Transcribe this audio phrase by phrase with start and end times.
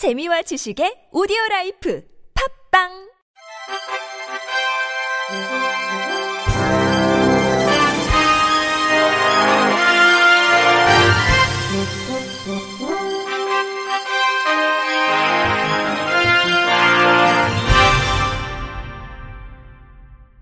[0.00, 2.02] 재미와 지식의 오디오 라이프
[2.72, 2.88] 팝빵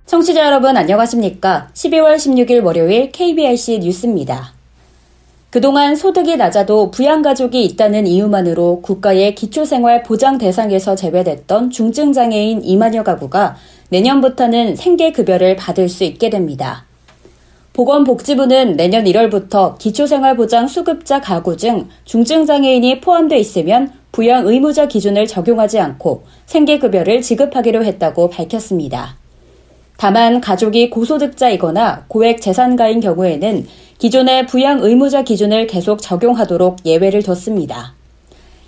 [0.06, 1.70] 청취자 여러분 안녕하십니까?
[1.74, 4.57] 12월 16일 월요일 KBRC 뉴스입니다.
[5.50, 13.56] 그동안 소득이 낮아도 부양가족이 있다는 이유만으로 국가의 기초생활 보장 대상에서 제외됐던 중증장애인 2만여 가구가
[13.88, 16.84] 내년부터는 생계급여를 받을 수 있게 됩니다.
[17.72, 26.24] 보건복지부는 내년 1월부터 기초생활보장 수급자 가구 중 중증장애인이 포함되어 있으면 부양 의무자 기준을 적용하지 않고
[26.44, 29.16] 생계급여를 지급하기로 했다고 밝혔습니다.
[29.96, 33.66] 다만 가족이 고소득자이거나 고액 재산가인 경우에는
[33.98, 37.94] 기존의 부양 의무자 기준을 계속 적용하도록 예외를 뒀습니다.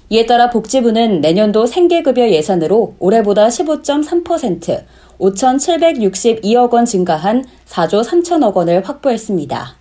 [0.09, 4.83] 이에 따라 복지부는 내년도 생계급여 예산으로 올해보다 15.3%
[5.21, 9.77] 5,762억 원 증가한 4조 3천억 원을 확보했습니다.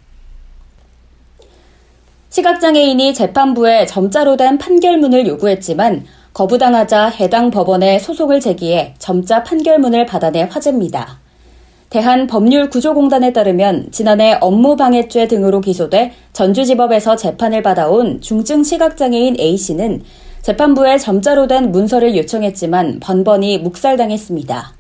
[2.30, 11.29] 시각장애인이 재판부에 점자로 된 판결문을 요구했지만 거부당하자 해당 법원에 소송을 제기해 점자 판결문을 받아내 화제입니다.
[11.90, 20.04] 대한법률구조공단에 따르면 지난해 업무방해죄 등으로 기소돼 전주지법에서 재판을 받아온 중증 시각장애인 A씨는
[20.42, 24.74] 재판부에 점자로 된 문서를 요청했지만 번번이 묵살당했습니다.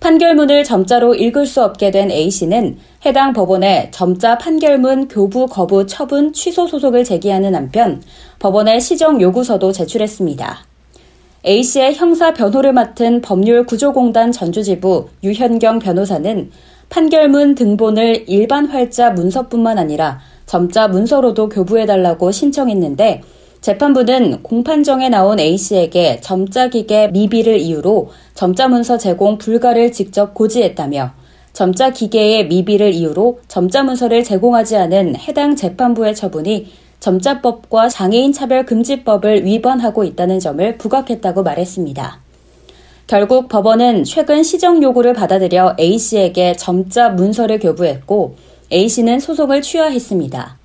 [0.00, 6.66] 판결문을 점자로 읽을 수 없게 된 A씨는 해당 법원에 점자 판결문 교부 거부 처분 취소
[6.66, 8.02] 소송을 제기하는 한편
[8.38, 10.69] 법원에 시정 요구서도 제출했습니다.
[11.46, 16.50] A씨의 형사 변호를 맡은 법률구조공단 전주지부 유현경 변호사는
[16.90, 23.22] 판결문 등본을 일반 활자 문서뿐만 아니라 점자 문서로도 교부해달라고 신청했는데
[23.62, 31.12] 재판부는 공판정에 나온 A씨에게 점자 기계 미비를 이유로 점자 문서 제공 불가를 직접 고지했다며
[31.54, 39.44] 점자 기계의 미비를 이유로 점자 문서를 제공하지 않은 해당 재판부의 처분이 점자법과 장애인 차별 금지법을
[39.44, 42.20] 위반하고 있다는 점을 부각했다고 말했습니다.
[43.06, 48.36] 결국 법원은 최근 시정 요구를 받아들여 A씨에게 점자 문서를 교부했고
[48.72, 50.58] A씨는 소송을 취하했습니다.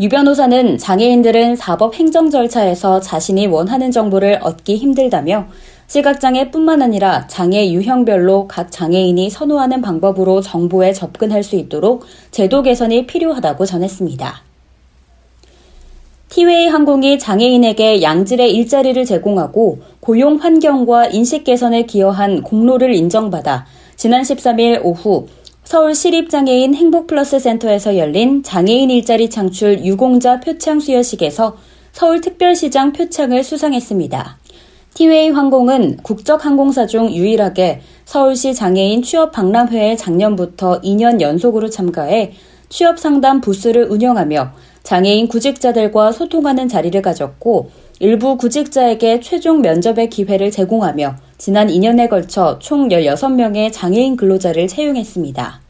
[0.00, 5.48] 유 변호사는 장애인들은 사법 행정 절차에서 자신이 원하는 정보를 얻기 힘들다며
[5.88, 13.66] 시각장애뿐만 아니라 장애 유형별로 각 장애인이 선호하는 방법으로 정보에 접근할 수 있도록 제도 개선이 필요하다고
[13.66, 14.49] 전했습니다.
[16.30, 24.80] 티웨이 항공이 장애인에게 양질의 일자리를 제공하고 고용 환경과 인식 개선에 기여한 공로를 인정받아 지난 13일
[24.84, 25.26] 오후
[25.64, 31.56] 서울 시립장애인 행복플러스 센터에서 열린 장애인 일자리 창출 유공자 표창 수여식에서
[31.90, 34.38] 서울특별시장 표창을 수상했습니다.
[34.94, 42.34] 티웨이 항공은 국적 항공사 중 유일하게 서울시 장애인 취업 박람회에 작년부터 2년 연속으로 참가해
[42.70, 44.52] 취업 상담 부스를 운영하며
[44.84, 52.88] 장애인 구직자들과 소통하는 자리를 가졌고 일부 구직자에게 최종 면접의 기회를 제공하며 지난 2년에 걸쳐 총
[52.88, 55.60] 16명의 장애인 근로자를 채용했습니다.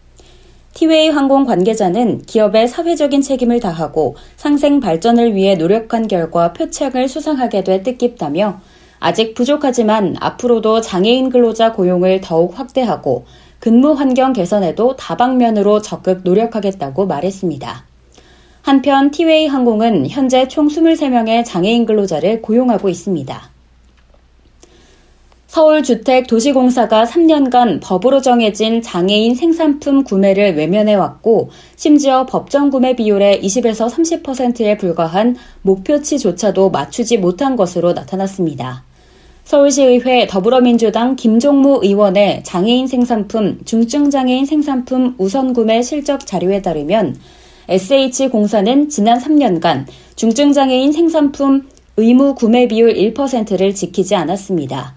[0.74, 7.82] 티웨이 항공 관계자는 기업의 사회적인 책임을 다하고 상생 발전을 위해 노력한 결과 표창을 수상하게 돼
[7.82, 8.60] 뜻깊다며
[9.00, 13.24] 아직 부족하지만 앞으로도 장애인 근로자 고용을 더욱 확대하고
[13.60, 17.84] 근무 환경 개선에도 다방면으로 적극 노력하겠다고 말했습니다.
[18.62, 23.50] 한편 티웨이 항공은 현재 총 23명의 장애인 근로자를 고용하고 있습니다.
[25.48, 35.36] 서울주택도시공사가 3년간 법으로 정해진 장애인 생산품 구매를 외면해왔고 심지어 법정 구매 비율의 20에서 30%에 불과한
[35.62, 38.84] 목표치조차도 맞추지 못한 것으로 나타났습니다.
[39.50, 47.16] 서울시의회 더불어민주당 김종무 의원의 장애인 생산품, 중증장애인 생산품 우선구매 실적 자료에 따르면
[47.68, 51.66] SH공사는 지난 3년간 중증장애인 생산품
[51.96, 54.94] 의무 구매 비율 1%를 지키지 않았습니다.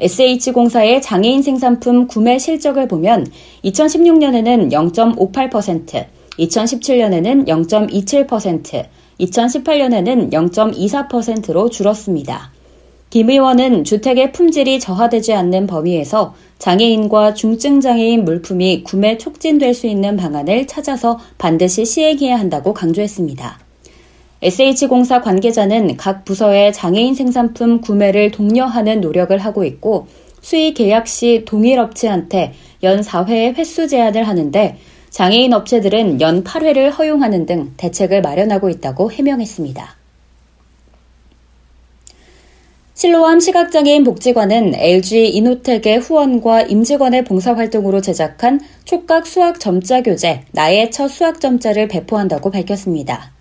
[0.00, 3.28] SH공사의 장애인 생산품 구매 실적을 보면
[3.64, 6.06] 2016년에는 0.58%,
[6.40, 8.84] 2017년에는 0.27%,
[9.20, 12.50] 2018년에는 0.24%로 줄었습니다.
[13.12, 20.66] 김 의원은 주택의 품질이 저하되지 않는 범위에서 장애인과 중증장애인 물품이 구매 촉진될 수 있는 방안을
[20.66, 23.58] 찾아서 반드시 시행해야 한다고 강조했습니다.
[24.40, 30.06] SH공사 관계자는 각 부서의 장애인 생산품 구매를 독려하는 노력을 하고 있고
[30.40, 34.78] 수의 계약 시 동일 업체한테 연 4회의 횟수 제한을 하는데
[35.10, 40.01] 장애인 업체들은 연 8회를 허용하는 등 대책을 마련하고 있다고 해명했습니다.
[42.94, 51.08] 실로암 시각장애인 복지관은 LG 이노텍의 후원과 임직원의 봉사활동으로 제작한 촉각 수학 점자 교재 나의 첫
[51.08, 53.32] 수학 점자를 배포한다고 밝혔습니다.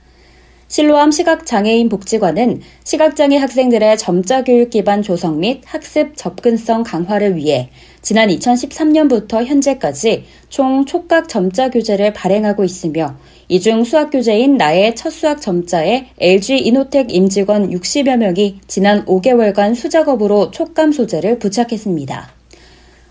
[0.69, 7.69] 실로암 시각장애인 복지관은 시각장애 학생들의 점자 교육 기반 조성 및 학습 접근성 강화를 위해
[8.01, 13.18] 지난 2013년부터 현재까지 총 촉각 점자 교재를 발행하고 있으며
[13.51, 19.75] 이 중 수학 교재인 나의 첫 수학 점자에 LG 이노텍 임직원 60여 명이 지난 5개월간
[19.75, 22.30] 수작업으로 촉감 소재를 부착했습니다.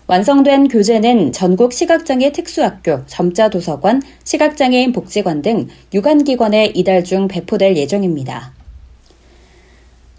[0.07, 8.55] 완성된 교재는 전국 시각장애 특수학교, 점자도서관, 시각장애인 복지관 등 유관기관에 이달 중 배포될 예정입니다.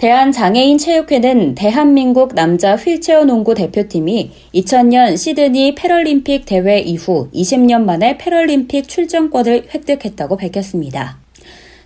[0.02, 9.68] 대한장애인체육회는 대한민국 남자 휠체어 농구 대표팀이 2000년 시드니 패럴림픽 대회 이후 20년 만에 패럴림픽 출전권을
[9.72, 11.18] 획득했다고 밝혔습니다.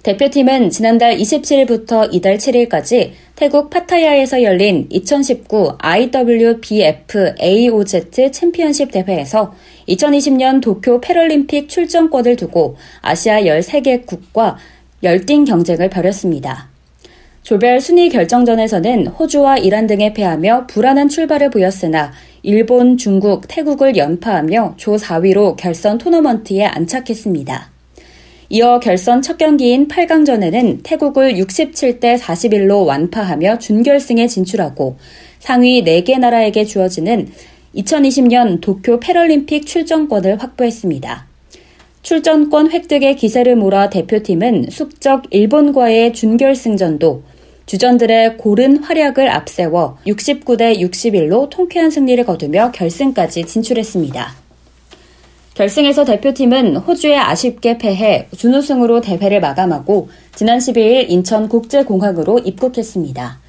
[0.03, 9.53] 대표팀은 지난달 27일부터 이달 7일까지 태국 파타야에서 열린 2019 IWBF AOZ 챔피언십 대회에서
[9.89, 14.57] 2020년 도쿄 패럴림픽 출전권을 두고 아시아 13개 국과
[15.03, 16.76] 열띤 경쟁을 벌였습니다.
[17.47, 22.11] 조별 순위 결정전에서는 호주와 이란 등에 패하며 불안한 출발을 보였으나
[22.43, 27.71] 일본, 중국, 태국을 연파하며 조 4위로 결선 토너먼트에 안착했습니다.
[28.49, 34.97] 이어 결선 첫 경기인 8강전에는 태국을 67대 41로 완파하며 준결승에 진출하고
[35.39, 37.29] 상위 4개 나라에게 주어지는
[37.77, 41.27] 2020년 도쿄 패럴림픽 출전권을 확보했습니다.
[42.03, 47.36] 출전권 획득의 기세를 몰아 대표팀은 숙적 일본과의 준결승전도
[47.67, 54.35] 주전들의 고른 활약을 앞세워 69대 61로 통쾌한 승리를 거두며 결승까지 진출했습니다.
[55.55, 63.41] 결승에서 대표팀은 호주에 아쉽게 패해 준우승으로 대회를 마감하고 지난 12일 인천국제공항으로 입국했습니다.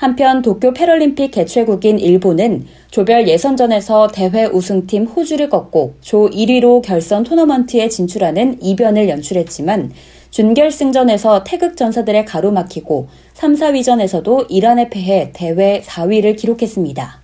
[0.00, 7.90] 한편 도쿄 패럴림픽 개최국인 일본은 조별 예선전에서 대회 우승팀 호주를 꺾고 조 1위로 결선 토너먼트에
[7.90, 9.92] 진출하는 이변을 연출했지만
[10.30, 17.20] 준결승전에서 태극 전사들의 가로막히고 3, 4위전에서도 이란에 패해 대회 4위를 기록했습니다.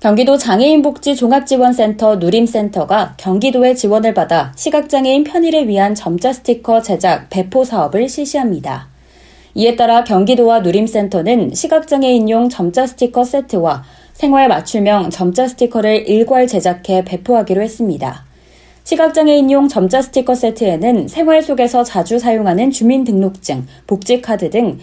[0.00, 8.08] 경기도 장애인복지 종합지원센터 누림센터가 경기도의 지원을 받아 시각장애인 편의를 위한 점자 스티커 제작 배포 사업을
[8.08, 8.95] 실시합니다.
[9.58, 17.62] 이에 따라 경기도와 누림센터는 시각장애인용 점자 스티커 세트와 생활 맞춤형 점자 스티커를 일괄 제작해 배포하기로
[17.62, 18.26] 했습니다.
[18.84, 24.78] 시각장애인용 점자 스티커 세트에는 생활 속에서 자주 사용하는 주민등록증, 복지카드 등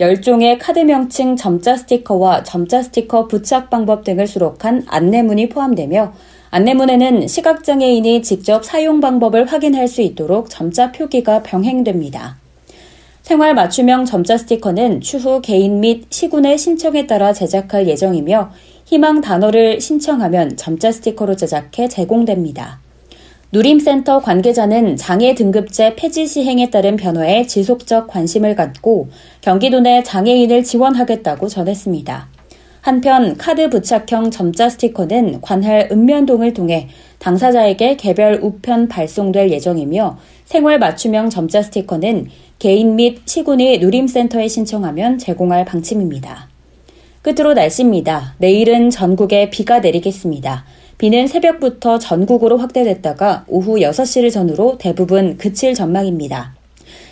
[0.00, 6.12] 10종의 카드 명칭 점자 스티커와 점자 스티커 부착 방법 등을 수록한 안내문이 포함되며
[6.50, 12.47] 안내문에는 시각장애인이 직접 사용 방법을 확인할 수 있도록 점자 표기가 병행됩니다.
[13.28, 18.52] 생활 맞춤형 점자 스티커는 추후 개인 및 시군의 신청에 따라 제작할 예정이며
[18.86, 22.80] 희망 단어를 신청하면 점자 스티커로 제작해 제공됩니다.
[23.52, 29.10] 누림센터 관계자는 장애 등급제 폐지 시행에 따른 변화에 지속적 관심을 갖고
[29.42, 32.37] 경기도 내 장애인을 지원하겠다고 전했습니다.
[32.88, 36.88] 한편 카드 부착형 점자 스티커는 관할 읍면동을 통해
[37.18, 45.66] 당사자에게 개별 우편 발송될 예정이며 생활 맞춤형 점자 스티커는 개인 및 시군이 누림센터에 신청하면 제공할
[45.66, 46.48] 방침입니다.
[47.20, 48.36] 끝으로 날씨입니다.
[48.38, 50.64] 내일은 전국에 비가 내리겠습니다.
[50.96, 56.57] 비는 새벽부터 전국으로 확대됐다가 오후 6시를 전후로 대부분 그칠 전망입니다.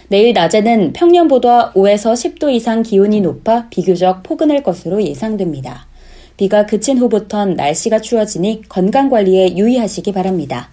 [0.09, 5.87] 내일 낮에는 평년보다 5에서 10도 이상 기온이 높아 비교적 포근할 것으로 예상됩니다.
[6.37, 10.71] 비가 그친 후부턴 날씨가 추워지니 건강관리에 유의하시기 바랍니다.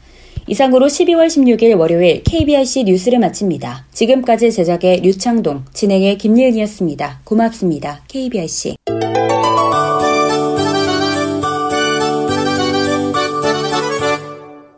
[0.47, 3.85] 이상으로 12월 16일 월요일 KBRC 뉴스를 마칩니다.
[3.93, 7.21] 지금까지 제작의 류창동, 진행의 김예은이었습니다.
[7.23, 8.01] 고맙습니다.
[8.09, 8.75] KBRC.